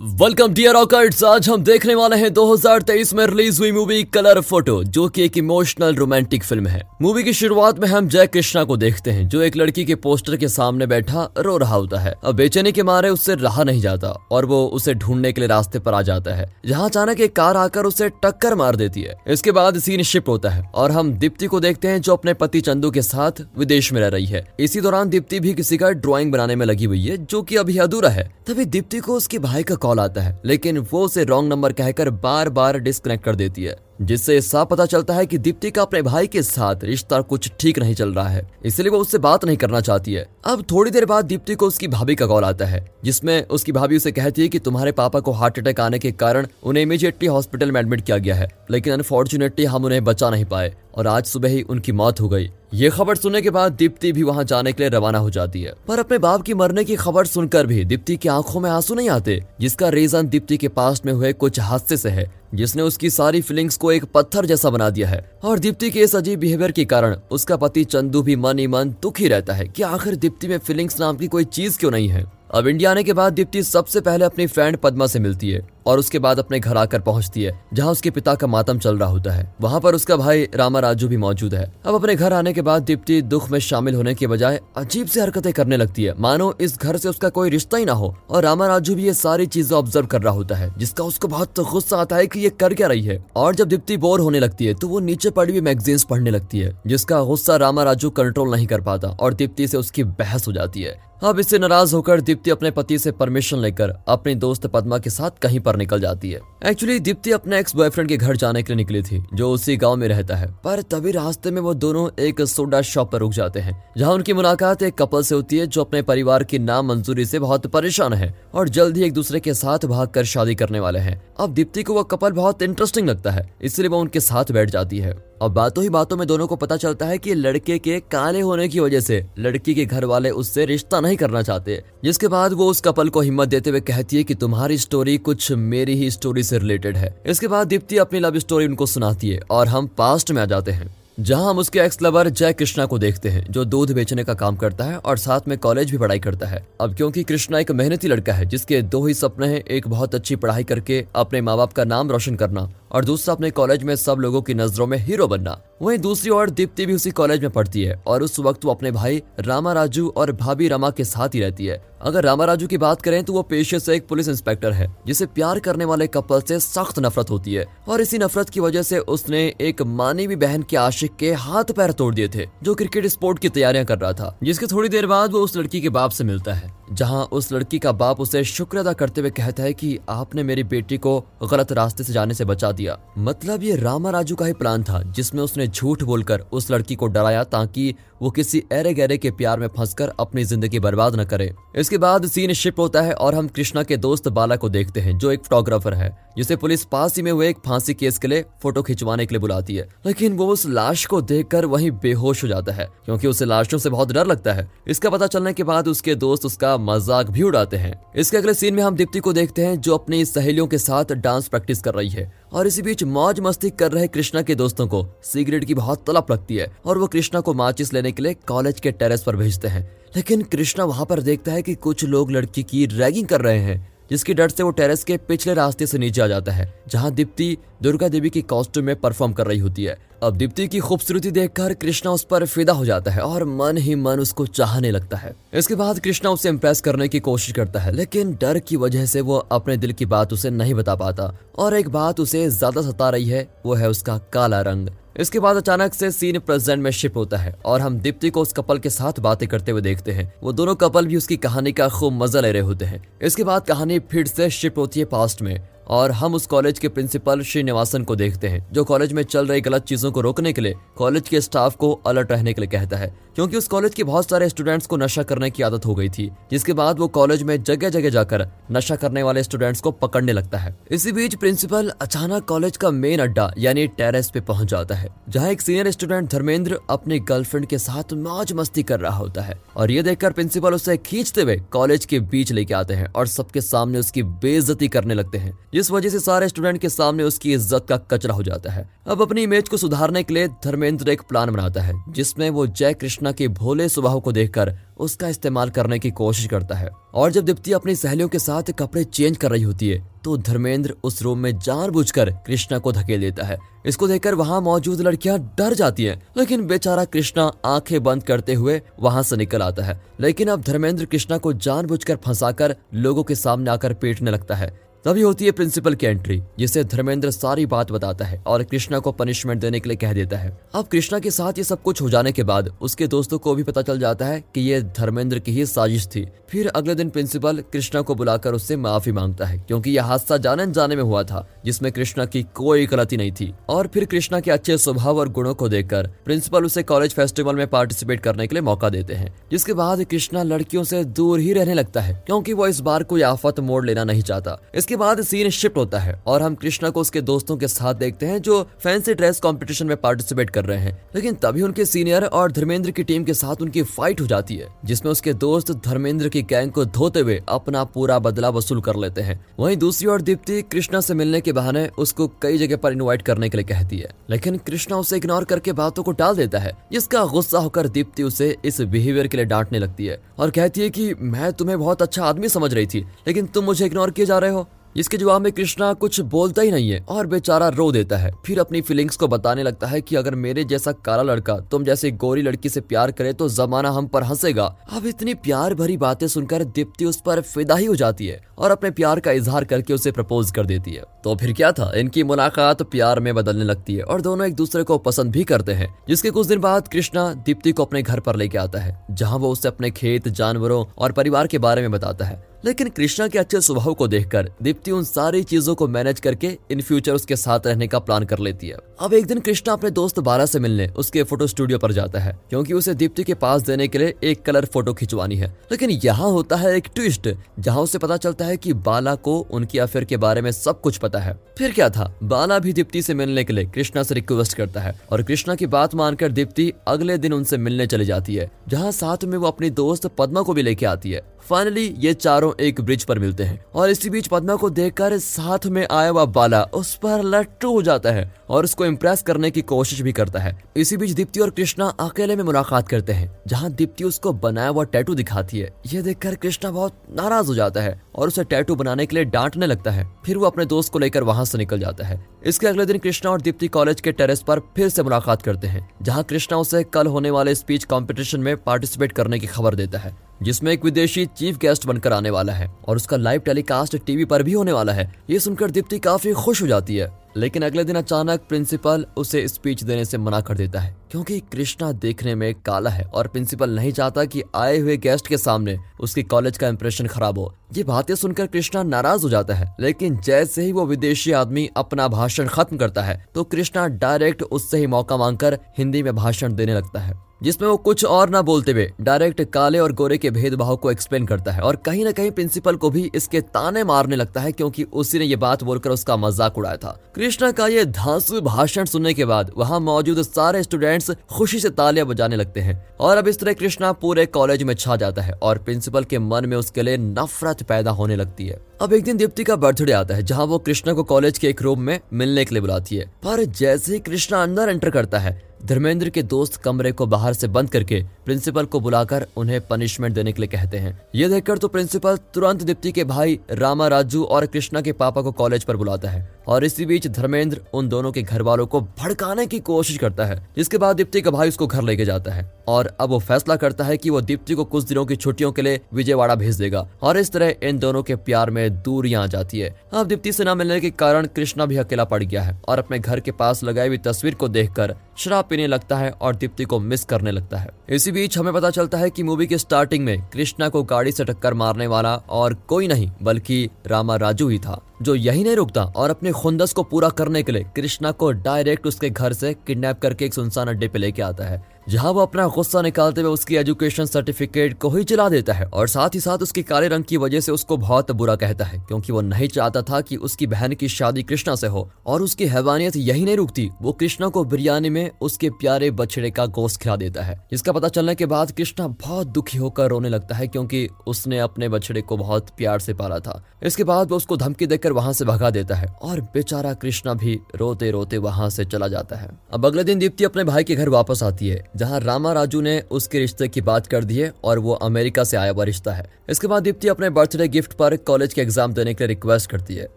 [0.00, 4.84] Welcome dear ऑकर्ट्स आज हम देखने वाले हैं 2023 में रिलीज़ हुई मूवी कलर फ़ोटो
[4.84, 8.76] जो कि एक इमोशनल रोमांटिक फ़िल्म है। मूवी की शुरुआत में हम जय कृष्णा को
[8.76, 12.34] देखते हैं, जो एक लड़की के पोस्टर के सामने बैठा, रो रहा होता है। अब
[12.34, 15.94] बेचैनी के मारे उससे रहा नहीं जाता, और वो उसे ढूँढने के लिए रास्ते पर
[15.94, 19.78] आ जाता है, जहाँ अचानक एक कार आकर उसे टक्कर मार देती है। इसके बाद
[19.78, 23.02] सीन शिफ्ट होता है, और हम दीप्ति को देखते हैं, जो अपने पति चंदू के
[23.02, 26.66] साथ विदेश में रह रही है। इसी दौरान दीप्ति भी किसी का ड्रॉइंग बनाने में
[26.66, 30.00] लगी हुई है, जो की अभी अधूरा है। तभी दीप्ति को उसके भाई का कॉल
[30.00, 34.40] आता है, लेकिन वो उसे रॉन्ग नंबर कहकर बार बार डिस्कनेक्ट कर देती है। जिससे
[34.40, 37.94] साफ़ पता चलता है कि दीप्ति का अपने भाई के साथ रिश्ता कुछ ठीक नहीं
[37.94, 41.24] चल रहा है, इसलिए वो उससे बात नहीं करना चाहती है। अब थोड़ी देर बाद
[41.24, 44.58] दीप्ति को उसकी भाभी का कॉल आता है, जिसमें उसकी भाभी उसे कहती है कि
[44.58, 48.34] तुम्हारे पापा को हार्ट अटैक आने के कारण उन्हें इमीडिएटली हॉस्पिटल में एडमिट किया गया
[48.34, 52.28] है, लेकिन अनफॉर्चुनेटली हम उन्हें बचा नहीं पाए, और आज सुबह ही उनकी मौत हो
[52.28, 55.62] गई। ये खबर सुनने के बाद दीप्ति भी वहाँ जाने के लिए रवाना हो जाती
[55.62, 58.94] है। पर अपने बाप की मरने की खबर सुनकर भी दीप्ति की आँखों में आँसू
[58.94, 63.10] नहीं आते, जिसका रीजन दीप्ति के पास में हुए कुछ हादसे से है। जिसने उसकी
[63.10, 66.72] सारी फीलिंग्स को एक पत्थर जैसा बना दिया है। और दीप्ति के इस अजीब बिहेवियर
[66.72, 70.48] के कारण उसका पति चंदू भी मन ही मन दुखी रहता है कि आखिर दीप्ति
[70.48, 72.32] में फीलिंग्स नाम की कोई चीज़ क्यों नहीं है?
[72.54, 75.98] अब इंडिया आने के बाद दीप्ति सबसे पहले अपनी फ्रेंड पद्मा से मिलती है। और
[75.98, 79.32] उसके बाद अपने घर आकर पहुँचती है, जहाँ उसके पिता का मातम चल रहा होता
[79.32, 82.62] है। वहाँ पर उसका भाई रामा राजू भी मौजूद है। अब अपने घर आने के
[82.62, 86.52] बाद दीप्ति दुख में शामिल होने के बजाय अजीब सी हरकतें करने लगती है। मानो
[86.60, 89.46] इस घर से उसका कोई रिश्ता ही ना हो, और रामा राजू भी ये सारी
[89.48, 92.74] चीज़ें ऑब्ज़र्व कर रहा होता है, जिसका उसको बहुत गुस्सा आता है की ये कर
[92.74, 95.60] क्या रही है। और जब दीप्ति बोर होने लगती है तो वो नीचे पड़ी हुई
[95.62, 99.76] मैगजीन्स पढ़ने लगती है, जिसका गुस्सा रामा राजू कंट्रोल नहीं कर पाता, और दीप्ति से
[99.76, 103.94] उसकी बहस हो जाती है। अब इससे नाराज़ होकर दीप्ति अपने पति से परमिशन लेकर
[104.08, 108.08] अपनी दोस्त पद्मा के साथ कहीं पर निकल जाती है। एक्चुअली दीप्ति अपने एक्स बॉयफ्रेंड
[108.08, 111.10] के घर जाने के लिए निकली थी, जो उसी गाँव में रहता है। पर तभी
[111.12, 114.94] रास्ते में वो दोनों एक सोडा शॉप पर रुक जाते हैं, जहाँ उनकी मुलाकात एक
[114.94, 118.68] कपल से होती है जो अपने परिवार की नाम मंजूरी से बहुत परेशान है और
[118.68, 121.94] जल्द ही एक दूसरे के साथ भाग कर शादी करने वाले हैं। अब दीप्ति को
[121.94, 125.84] वह कपल बहुत इंटरेस्टिंग लगता है, इसलिए वो उनके साथ बैठ जाती है। और बातों
[125.84, 129.00] ही बातों में दोनों को पता चलता है कि लड़के के काले होने की वजह
[129.00, 133.08] से लड़की के घर वाले उससे रिश्ता नहीं करना चाहते, जिसके बाद वो उस कपल
[133.08, 136.96] को हिम्मत देते हुए कहती है कि तुम्हारी स्टोरी कुछ मेरी ही स्टोरी से रिलेटेड
[136.96, 140.44] है। इसके बाद दीप्ति अपनी लव स्टोरी उनको सुनाती है और हम पास्ट में आ
[140.46, 144.24] जाते हैं, जहाँ हम उसके एक्स लवर जय कृष्णा को देखते हैं, जो दूध बेचने
[144.24, 147.58] का काम करता है और साथ में कॉलेज भी पढ़ाई करता है। अब क्योंकि कृष्णा
[147.58, 151.40] एक मेहनती लड़का है, जिसके दो ही सपने हैं, एक बहुत अच्छी पढ़ाई करके अपने
[151.40, 154.86] माँ बाप का नाम रोशन करना और दूसरा अपने कॉलेज में सब लोगों की नज़रों
[154.86, 158.38] में हीरो बनना। वहीं दूसरी ओर दीप्ति भी उसी कॉलेज में पढ़ती है और उस
[158.38, 162.24] वक्त वो अपने भाई रामा राजू और भाभी रमा के साथ ही रहती है। अगर
[162.24, 165.58] रामा राजू की बात करें तो वो पेशे से एक पुलिस इंस्पेक्टर है, जिसे प्यार
[165.58, 169.42] करने वाले कपल से सख्त नफरत होती है। और इसी नफरत की वजह से उसने
[169.60, 173.38] एक मानी भी बहन के आशिक के हाथ पैर तोड़ दिए थे, जो क्रिकेट स्पोर्ट
[173.38, 176.24] की तैयारियाँ कर रहा था, जिसके थोड़ी देर बाद वो उस लड़की के बाप से
[176.24, 179.98] मिलता है। जहाँ उस लड़की का बाप उसे शुक्र अदा करते हुए कहता है कि
[180.08, 184.36] आपने मेरी बेटी को गलत रास्ते से जाने से बचा दिया। मतलब ये रामा राजू
[184.36, 188.62] का ही प्लान था, जिसमें उसने झूठ बोलकर उस लड़की को डराया ताकि वो किसी
[188.72, 192.80] एरे गहरे के प्यार में फंसकर अपनी ज़िंदगी बर्बाद न करे। इसके बाद सीन शिप
[192.80, 196.16] होता है और हम कृष्णा के दोस्त बाला को देखते हैं, जो एक फोटोग्राफर है,
[196.36, 199.40] जिसे पुलिस पास ही में हुए एक फांसी केस के लिए फ़ोटो खिंचवाने के लिए
[199.40, 203.44] बुलाती है। लेकिन वो उस लाश को देखकर वहीं बेहोश हो जाता है, क्योंकि उसे
[203.44, 207.30] लाशों से बहुत डर लगता है। इसका पता चलने के बाद उसके दोस्त उसका मज़ाक
[207.30, 210.66] भी उड़ाते हैं। इसके अगले सीन में हम दीप्ति को देखते हैं, जो अपनी सहेलियों
[210.66, 214.42] के साथ डांस प्रैक्टिस कर रही है। और इसी बीच मौज मस्ती कर रहे कृष्णा
[214.42, 218.12] के दोस्तों को। सिगरेट की बहुत तलब लगती है, और वो कृष्णा को माचिस लेने
[218.12, 221.74] के लिए कॉलेज के टेरेस पर भेजते हैं। लेकिन कृष्णा वहाँ पर देखता है कि
[221.74, 225.54] कुछ लोग लड़की की रैगिंग कर रहे हैं। जिसकी डर से वो टेरेस के पिछले
[225.54, 229.46] रास्ते से नीचे आ जाता है, जहाँ दीप्ति दुर्गा देवी की कॉस्ट्यूम में परफॉर्म कर
[229.46, 233.22] रही होती है। अब दीप्ति की खूबसूरती देखकर कृष्णा उस पर फिदा हो जाता है
[233.22, 237.20] और मन ही मन उसको चाहने लगता है। इसके बाद कृष्णा उसे इम्प्रेस करने की
[237.20, 240.74] कोशिश करता है, लेकिन डर की वजह से वो अपने दिल की बात उसे नहीं
[240.74, 244.88] बता पाता। और एक बात उसे ज़्यादा सता रही है, वो है उसका काला रंग।
[245.18, 248.52] इसके बाद अचानक से सीन प्रेजेंट में शिफ्ट होता है और हम दीप्ति को उस
[248.52, 251.88] कपल के साथ बातें करते हुए देखते हैं। वो दोनों कपल भी उसकी कहानी का
[251.88, 255.42] खूब मज़ा ले रहे होते हैं। इसके बाद कहानी फिर से शिफ्ट होती है पास्ट
[255.42, 259.46] में। और हम उस कॉलेज के प्रिंसिपल श्रीनिवासन को देखते हैं, जो कॉलेज में चल
[259.46, 262.68] रही गलत चीज़ों को रोकने के लिए कॉलेज के स्टाफ को अलर्ट रहने के लिए
[262.70, 265.94] कहता है। क्योंकि उस कॉलेज के बहुत सारे स्टूडेंट्स को नशा करने की आदत हो
[265.94, 269.90] गई थी, जिसके बाद वो कॉलेज में जगह जगह जाकर नशा करने वाले स्टूडेंट्स को
[269.90, 274.68] पकड़ने लगता है। इसी बीच प्रिंसिपल अचानक कॉलेज का मेन अड्डा, यानी टेरेस पे पहुँच
[274.68, 279.16] जाता है, जहाँ एक सीनियर स्टूडेंट धर्मेंद्र अपनी गर्लफ्रेंड के साथ मौज मस्ती कर रहा
[279.16, 283.12] होता है। और ये देखकर प्रिंसिपल उसे खींचते हुए कॉलेज के बीच लेके आते हैं
[283.12, 287.22] और सबके सामने उसकी बेइज्जती करने लगते हैं। जिस वजह से सारे स्टूडेंट के सामने
[287.22, 291.10] उसकी इज़्ज़त का कचरा हो जाता है। अब अपनी इमेज को सुधारने के लिए धर्मेंद्र
[291.10, 295.70] एक प्लान बनाता है, जिसमें वो जय कृष्णा के भोले स्वभाव को देखकर उसका इस्तेमाल
[295.70, 299.50] करने की कोशिश करता है। और जब दीप्ति अपनी सहेलियों के साथ कपड़े चेंज कर
[299.50, 304.08] रही होती है तो धर्मेंद्र उस रूम में जानबूझकर कृष्णा को धकेल देता है। इसको
[304.08, 309.22] देखकर वहाँ मौजूद लड़कियाँ डर जाती हैं, लेकिन बेचारा कृष्णा आँखें बंद करते हुए वहाँ
[309.22, 313.94] से निकल आता है। लेकिन अब धर्मेंद्र कृष्णा को जानबूझकर फंसाकर लोगों के सामने आकर
[313.94, 314.70] पीटने लगता है।
[315.04, 319.10] तभी होती है प्रिंसिपल की एंट्री जिसे धर्मेंद्र सारी बात बताता है और कृष्णा को
[319.12, 322.08] पनिशमेंट देने के लिए कह देता है। अब कृष्णा के साथ ये सब कुछ हो
[322.10, 325.52] जाने के बाद उसके दोस्तों को भी पता चल जाता है कि ये धर्मेंद्र की
[325.52, 329.90] ही साजिश थी। फिर अगले दिन प्रिंसिपल कृष्णा को बुलाकर उससे माफ़ी माँगता है, क्योंकि
[329.90, 333.86] यह हादसा जाने जाने में हुआ था, जिसमें कृष्णा की कोई गलती नहीं थी। और
[333.86, 338.20] फिर कृष्णा के अच्छे स्वभाव और गुणों को देखकर प्रिंसिपल उसे कॉलेज फेस्टिवल में पार्टिसिपेट
[338.20, 342.00] करने के लिए मौका देते हैं, जिसके बाद कृष्णा लड़कियों से दूर ही रहने लगता
[342.00, 345.76] है, क्योंकि वो इस बार कोई आफत मोड़ लेना नहीं चाहता। इसके बाद सीन शिफ्ट
[345.76, 349.40] होता है और हम कृष्णा को उसके दोस्तों के साथ देखते हैं जो फैंसी ड्रेस
[349.40, 353.34] कंपटीशन में पार्टिसिपेट कर रहे हैं। लेकिन तभी उनके सीनियर और धर्मेंद्र की टीम के
[353.34, 357.40] साथ उनकी फाइट हो जाती है, जिसमें उसके दोस्त धर्मेंद्र की गैंग को धोते हुए
[357.48, 361.52] अपना पूरा बदला वसूल कर लेते हैं। वहीं दूसरी ओर दीप्ति कृष्णा से मिलने के
[361.52, 365.44] बहाने उसको कई जगह पर इन्वाइट करने के लिए कहती है। लेकिन कृष्णा उसे इग्नोर
[365.44, 369.46] करके बातों को टाल देता है, जिसका गुस्सा होकर दीप्ति उसे इस बिहेवियर के लिए
[369.46, 373.06] डांटने लगती है और कहती है की मैं तुम्हें बहुत अच्छा आदमी समझ रही थी,
[373.26, 374.66] लेकिन तुम मुझे इग्नोर किए जा रहे हो।
[374.98, 378.60] इसके जवाब में कृष्णा कुछ बोलता ही नहीं है और बेचारा रो देता है। फिर
[378.60, 382.42] अपनी फीलिंग्स को बताने लगता है कि अगर मेरे जैसा काला लड़का तुम जैसी गोरी
[382.42, 386.64] लड़की से प्यार करे तो जमाना हम पर हंसेगा। अब इतनी प्यार भरी बातें सुनकर
[386.64, 390.12] दीप्ति उस पर फिदा ही हो जाती है और अपने प्यार का इजहार करके उसे
[390.12, 391.92] प्रपोज कर देती है। तो फिर क्या था?
[391.96, 395.72] इनकी मुलाकात प्यार में बदलने लगती है और दोनों एक दूसरे को पसंद भी करते
[395.72, 399.38] हैं, जिसके कुछ दिन बाद कृष्णा दीप्ति को अपने घर पर लेके आता है, जहाँ
[399.38, 403.38] वो उसे अपने खेत, जानवरों और परिवार के बारे में बताता है। लेकिन कृष्णा के
[403.38, 407.66] अच्छे स्वभाव को देखकर दीप्ति उन सारी चीज़ों को मैनेज करके इन फ्यूचर उसके साथ
[407.66, 410.86] रहने का प्लान कर लेती है। अब एक दिन कृष्णा अपने दोस्त बारा से मिलने
[410.98, 414.42] उसके फ़ोटो स्टूडियो पर जाता है, क्योंकि उसे दीप्ति के पास देने के लिए एक
[414.42, 417.28] कलर फ़ोटो खिंचवानी है। लेकिन यहाँ होता है एक ट्विस्ट,
[417.58, 420.98] जहाँ उसे पता चलता है कि बाला को उनकी अफेयर के बारे में सब कुछ
[420.98, 422.12] पता है। फिर क्या था?
[422.22, 425.66] बाला भी दीप्ति से मिलने के लिए कृष्णा से रिक्वेस्ट करता है, और कृष्णा की
[425.68, 429.70] बात मानकर दीप्ति अगले दिन उनसे मिलने चली जाती है, जहाँ साथ में वो अपनी
[429.70, 433.64] दोस्त पद्मा को भी लेके आती है। फाइनली ये चारों एक ब्रिज पर मिलते हैं,
[433.74, 437.82] और इसी बीच पद्मा को देखकर साथ में आया हुआ बाला उस पर लट्टू हो
[437.82, 441.50] जाता है। और उसको इम्प्रेस करने की कोशिश भी करता है। इसी बीच दीप्ति और
[441.50, 446.02] कृष्णा अकेले में मुलाकात करते हैं, जहाँ दीप्ति उसको बनाया हुआ टैटू दिखाती है। ये
[446.02, 449.90] देखकर कृष्णा बहुत नाराज़ हो जाता है। और उसे टैटू बनाने के लिए डांटने लगता
[449.90, 452.98] है। फिर वो अपने दोस्त को लेकर वहाँ से निकल जाता है। इसके अगले दिन
[452.98, 456.82] कृष्णा और दीप्ति कॉलेज के टेरेस पर फिर से मुलाकात करते हैं, जहाँ कृष्णा उसे
[456.84, 461.24] कल होने वाले स्पीच कॉम्पिटिशन में पार्टिसिपेट करने की खबर देता है, जिसमें एक विदेशी
[461.28, 464.92] चीफ गेस्ट बनकर आने वाला है और उसका लाइव टेलीकास्ट टीवी पर भी होने वाला
[464.92, 469.46] है। ये सुनकर दीप्ति काफ़ी खुश हो जाती है, लेकिन अगले दिन अचानक प्रिंसिपल उसे
[469.48, 473.70] स्पीच देने से मना कर देता है, क्योंकि कृष्णा देखने में काला है और प्रिंसिपल
[473.70, 477.82] नहीं चाहता कि आए हुए गेस्ट के सामने उसकी कॉलेज का इंप्रेशन खराब हो। ये
[477.84, 482.46] बातें सुनकर कृष्णा नाराज़ हो जाता है। लेकिन जैसे ही वो विदेशी आदमी अपना भाषण
[482.46, 487.00] खत्म करता है तो कृष्णा डायरेक्ट उससे ही मौका मांगकर हिंदी में भाषण देने लगता
[487.00, 490.90] है। जिसमें वो कुछ और ना बोलते हुए डायरेक्ट काले और गोरे के भेदभाव को
[490.90, 494.52] एक्सप्लेन करता है और कहीं ना कहीं प्रिंसिपल को भी इसके ताने मारने लगता है
[494.52, 498.84] क्योंकि उसी ने ये बात बोलकर उसका मज़ाक उड़ाया था। कृष्णा का ये धांसू भाषण
[498.84, 503.28] सुनने के बाद वहाँ मौजूद सारे स्टूडेंट्स खुशी से तालियाँ बजाने लगते हैं और अब
[503.28, 506.82] इस तरह कृष्णा पूरे कॉलेज में छा जाता है और प्रिंसिपल के मन में उसके
[506.82, 510.44] लिए नफरत पैदा होने लगती है। अब एक दिन दीप्ति का बर्थडे आता है, जहाँ
[510.44, 513.92] वो कृष्णा को कॉलेज के एक रूम में मिलने के लिए बुलाती है। पर जैसे
[513.92, 518.02] ही कृष्णा अंदर एंटर करता है, धर्मेंद्र के दोस्त कमरे को बाहर से बंद करके
[518.24, 522.62] प्रिंसिपल को बुलाकर उन्हें पनिशमेंट देने के लिए कहते हैं। ये देखकर तो प्रिंसिपल तुरंत
[522.62, 526.64] दीप्ति के भाई, रामा, राजू और कृष्णा के पापा को कॉलेज पर बुलाता है। और
[526.64, 530.78] इसी बीच धर्मेंद्र उन दोनों के घर वालों को भड़काने की कोशिश करता है, जिसके
[530.78, 533.96] बाद दीप्ति का भाई उसको घर लेके जाता है। और अब वो फैसला करता है
[533.96, 537.32] कि वो दीप्ति को कुछ दिनों की छुट्टियों के लिए विजयवाड़ा भेज देगा, और इस
[537.32, 540.80] तरह इन दोनों के प्यार में दूरियाँ आ जाती है। अब दीप्ति से न मिलने
[540.80, 543.98] के कारण कृष्णा भी अकेला पड़ गया है, और अपने घर के पास लगाई हुई
[543.98, 548.12] तस्वीर को देखकर शराब पीने लगता है और दीप्ति को मिस करने लगता है। इसी
[548.12, 551.54] बीच हमें पता चलता है कि मूवी के स्टार्टिंग में कृष्णा को गाड़ी से टक्कर
[551.54, 556.10] मारने वाला और कोई नहीं, बल्कि रामा राजू ही था। जो यही नहीं रुकता और
[556.10, 560.24] अपने खुंदस को पूरा करने के लिए कृष्णा को डायरेक्ट उसके घर से किडनैप करके
[560.24, 564.04] एक सुनसान अड्डे पे लेके आता है। जहाँ वो अपना गुस्सा निकालते हुए उसकी एजुकेशन
[564.04, 567.40] सर्टिफिकेट को ही जला देता है और साथ ही साथ उसके काले रंग की वजह
[567.40, 570.88] से उसको बहुत बुरा कहता है, क्योंकि वो नहीं चाहता था कि उसकी बहन की
[570.88, 575.10] शादी कृष्णा से हो और उसकी हैवानियत यही नहीं रुकती। वो कृष्णा को बिरयानी में
[575.20, 579.26] उसके प्यारे बछड़े का गोश्त खिला देता है, जिसका पता चलने के बाद कृष्णा बहुत
[579.28, 583.42] दुखी होकर रोने लगता है, क्योंकि उसने अपने बछड़े को बहुत प्यार से पाला था।
[583.62, 587.38] इसके बाद वो उसको धमकी देकर वहाँ से भगा देता है और बेचारा कृष्णा भी
[587.56, 590.88] रोते रोते वहाँ से चला जाता है। अब अगले दिन दीप्ति अपने भाई के घर
[590.90, 594.58] वापस आती है। जहाँ रामा राजू ने उसके रिश्ते की बात कर दी है और
[594.58, 598.34] वो अमेरिका से आया हुआ रिश्ता है। इसके बाद दीप्ति अपने बर्थडे गिफ्ट पर कॉलेज
[598.34, 599.86] के एग्ज़ाम देने के लिए रिक्वेस्ट करती है,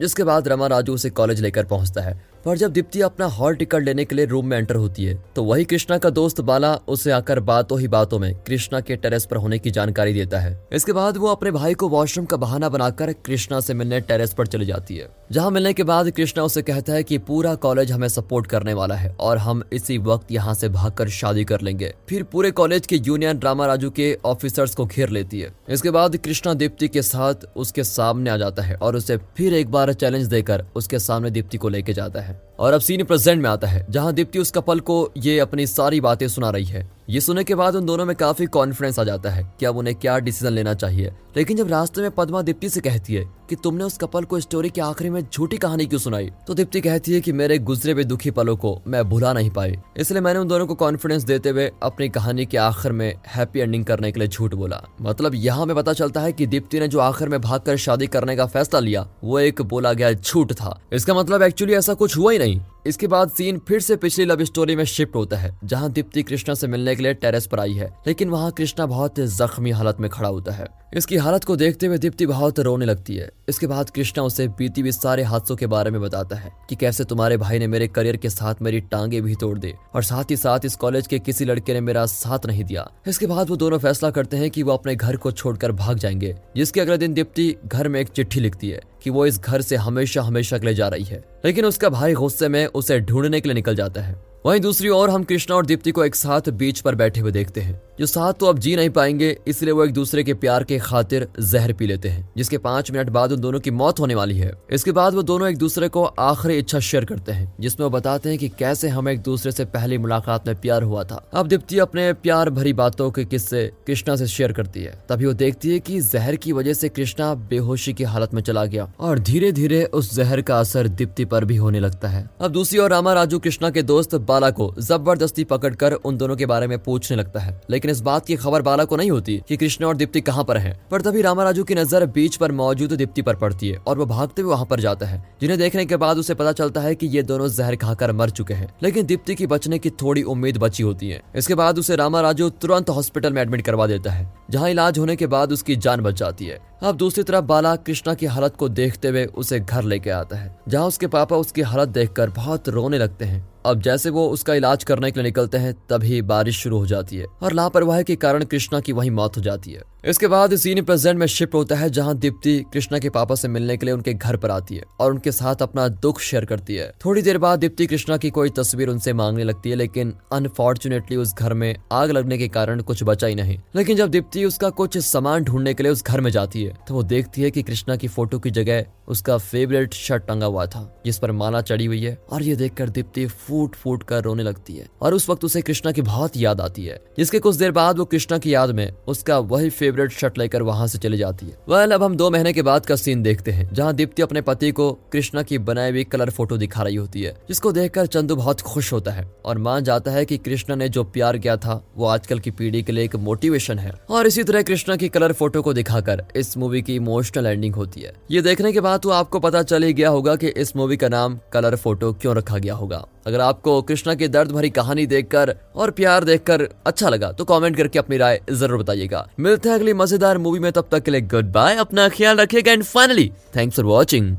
[0.00, 3.82] जिसके बाद रमा राजू उसे कॉलेज लेकर पहुँचता है। पर जब दीप्ति अपना हॉल टिकट
[3.82, 7.10] लेने के लिए रूम में एंटर होती है तो वही कृष्णा का दोस्त बाला उसे
[7.12, 10.92] आकर बातों ही बातों में कृष्णा के टेरेस पर होने की जानकारी देता है। इसके
[10.92, 14.66] बाद वो अपने भाई को वॉशरूम का बहाना बनाकर कृष्णा से मिलने टेरेस पर चली
[14.66, 18.46] जाती है। जहाँ मिलने के बाद कृष्णा उसे कहता है कि पूरा कॉलेज हमें सपोर्ट
[18.46, 22.50] करने वाला है और हम इसी वक्त यहाँ से भागकर शादी कर लेंगे। फिर पूरे
[22.50, 26.88] कॉलेज के यूनियन रामा राजू के ऑफिसर्स को घेर लेती है। इसके बाद कृष्णा दीप्ति
[26.88, 30.98] के साथ उसके सामने आ जाता है और उसे फिर एक बार चैलेंज देकर उसके
[30.98, 34.38] सामने दीप्ति को लेके जाता है। और अब सीन प्रेजेंट में आता है, जहाँ दीप्ति
[34.38, 37.86] उस कपल को ये अपनी सारी बातें सुना रही है। ये सुनने के बाद उन
[37.86, 41.56] दोनों में काफ़ी कॉन्फिडेंस आ जाता है कि अब उन्हें क्या डिसीज़न लेना चाहिए। लेकिन
[41.56, 44.80] जब रास्ते में पद्मा दीप्ति से कहती है कि तुमने उस कपल को स्टोरी के
[44.80, 48.30] आखिरी में झूठी कहानी क्यों सुनाई तो दीप्ति कहती है कि मेरे गुजरे हुए दुखी
[48.30, 52.08] पलों को मैं भुला नहीं पाई। इसलिए मैंने उन दोनों को कॉन्फिडेंस देते हुए अपनी
[52.08, 55.92] कहानी के आखिर में हैप्पी एंडिंग करने के लिए झूठ बोला। मतलब यहाँ में पता
[55.92, 59.38] चलता है की दीप्ति ने जो आखिर में भाग शादी करने का फैसला लिया, वो
[59.40, 62.51] एक बोला गया झूठ था। इसका मतलब एक्चुअली ऐसा कुछ हुआ ही नहीं।
[62.86, 66.54] इसके बाद सीन फिर से पिछली लव स्टोरी में शिफ्ट होता है, जहाँ दीप्ति कृष्णा
[66.54, 70.10] से मिलने के लिए टेरेस पर आई है, लेकिन वहाँ कृष्णा बहुत जख्मी हालत में
[70.10, 73.90] खड़ा होता है। इसकी हालत को देखते हुए दीप्ति बहुत रोने लगती है। इसके बाद
[73.90, 77.58] कृष्णा उसे बीती हुई सारे हादसों के बारे में बताता है, कि कैसे तुम्हारे भाई
[77.58, 80.76] ने मेरे करियर के साथ मेरी टांगे भी तोड़ दी, और साथ ही साथ इस
[80.76, 84.36] कॉलेज के किसी लड़के ने मेरा साथ नहीं दिया। इसके बाद वो दोनों फैसला करते
[84.36, 88.00] हैं कि वो अपने घर को छोड़कर भाग जाएँगे, जिसके अगले दिन दीप्ति घर में
[88.00, 91.04] एक चिट्ठी लिखती है। कि वो इस घर से हमेशा हमेशा के लिए जा रही
[91.04, 94.88] है। लेकिन उसका भाई गुस्से में उसे ढूँढने के लिए निकल जाता है। वहीं दूसरी
[94.88, 98.06] ओर हम कृष्णा और दीप्ति को एक साथ बीच पर बैठे हुए देखते हैं। जो
[98.06, 101.72] साथ तो अब जी नहीं पाएँगे, इसलिए वो एक दूसरे के प्यार के खातिर जहर
[101.72, 104.92] पी लेते हैं, जिसके पाँच मिनट बाद उन दोनों की मौत होने वाली है। इसके
[104.92, 108.38] बाद वो दोनों एक दूसरे को आखिरी इच्छा शेयर करते हैं, जिसमें वो बताते हैं
[108.38, 112.12] कि कैसे हम एक दूसरे से पहली मुलाकात में प्यार हुआ था। अब दीप्ति अपने
[112.14, 116.00] प्यार भरी बातों के किस्से कृष्णा से शेयर करती है। तभी वो देखती है की
[116.00, 120.14] जहर की वजह से कृष्णा बेहोशी की हालत में चला गया, और धीरे धीरे उस
[120.14, 123.70] जहर का असर दीप्ति पर भी होने लगता है। अब दूसरी ओर रामा राजू कृष्णा
[123.70, 127.90] के दोस्त बाला को ज़बरदस्ती पकड़कर उन दोनों के बारे में पूछने लगता है, लेकिन
[127.92, 130.74] इस बात की खबर बाला को नहीं होती कि कृष्णा और दीप्ति कहाँ पर हैं।
[130.90, 134.42] पर तभी रामाराजू की नज़र बीच पर मौजूद दीप्ति पर पड़ती है और वो भागते
[134.42, 137.22] हुए वहाँ पर जाता है। जिन्हें देखने के बाद उसे पता चलता है कि ये
[137.22, 141.08] दोनों जहर खाकर मर चुके हैं। लेकिन दीप्ति की बचने की थोड़ी उम्मीद बची होती
[141.08, 145.16] है। इसके बाद उसे रामाराजू तुरंत हॉस्पिटल में एडमिट करवा देता है, जहाँ इलाज होने
[145.16, 148.68] के बाद उसकी जान बच जाती है। अब दूसरी तरफ़ बाला कृष्णा की हालत को
[148.70, 152.98] देखते हुए उसे घर लेके आता है, जहाँ उसके पापा उसकी हालत देखकर बहुत रोने
[152.98, 156.78] लगते हैं। अब जैसे वो उसका इलाज करने के लिए निकलते हैं, तभी बारिश शुरू
[156.78, 160.26] हो जाती है और लापरवाही के कारण कृष्णा की वही मौत हो जाती है। इसके
[160.26, 163.86] बाद सीन प्रेजेंट में शिफ्ट होता है, जहाँ दीप्ति कृष्णा के पापा से मिलने के
[163.86, 167.22] लिए उनके घर पर आती है और उनके साथ अपना दुख शेयर करती है। थोड़ी
[167.22, 171.54] देर बाद दीप्ति कृष्णा की कोई तस्वीर उनसे मांगने लगती है, लेकिन अनफॉर्चुनेटली उस घर
[171.54, 175.44] में आग लगने के कारण कुछ बचा ही नहीं। लेकिन जब दीप्ति उसका कुछ सामान
[175.44, 178.08] ढूँढने के लिए उस घर में जाती है तो वो देखती है की कृष्णा की
[178.08, 182.16] फ़ोटो की जगह उसका फेवरेट शर्ट टंगा हुआ था, जिस पर माला चढ़ी हुई है
[182.30, 185.92] और ये देखकर दीप्ति फूट फूट कर रोने लगती है। और उस वक्त उसे कृष्णा
[185.92, 189.38] की बहुत याद आती है, जिसके कुछ देर बाद वो कृष्णा की याद में उसका
[189.38, 192.62] वही फेवरेट शर्ट लेकर वहाँ से चली जाती है। वह अब हम दो महीने के
[192.62, 196.30] बाद का सीन देखते हैं, जहाँ दीप्ति अपने पति को कृष्णा की बनाई हुई कलर
[196.30, 200.10] फ़ोटो दिखा रही होती है, जिसको देखकर चंदू बहुत खुश होता है और मान जाता
[200.10, 203.16] है की कृष्णा ने जो प्यार किया था, वो आजकल की पीढ़ी के लिए एक
[203.18, 207.46] मोटिवेशन है। और इसी तरह कृष्णा की कलर फ़ोटो को दिखाकर इस मूवी की इमोशनल
[207.46, 210.46] एंडिंग होती है। ये देखने के बाद तो आपको पता चल ही गया होगा की
[210.46, 214.52] इस मूवी का नाम कलर फ़ोटो क्यों रखा गया होगा। अगर आपको कृष्णा की दर्द
[214.52, 219.26] भरी कहानी देखकर और प्यार देखकर अच्छा लगा तो कमेंट करके अपनी राय ज़रूर बताइएगा।
[219.40, 222.72] मिलते हैं अगली मज़ेदार मूवी में, तब तक के लिए गुड बाय अपना ख्याल रखिएगा
[222.72, 224.36] and finally thanks for watching